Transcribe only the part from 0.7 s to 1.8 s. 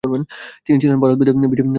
ছিলেন ভারতবিদ্যা বিষয়ের পণ্ডিত।